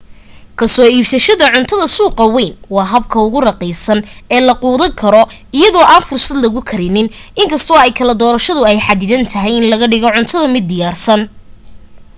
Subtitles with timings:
[0.59, 3.99] kasoo iibsashada cuntada suuqa weyn waa habka ugu raqiisan
[4.35, 5.21] ee la quudan karo
[5.59, 7.07] iyadoo aan fursad lagu karinin
[7.41, 11.21] inkastoo ay kala dorasho ay xadidan tahay in laga dhigo cuntada-mid diyaarsan